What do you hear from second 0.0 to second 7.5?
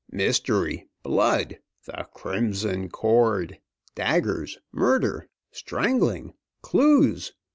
"Mystery! Blood! 'The Crimson Cord.' Daggers! Murder! Strangling! Clues!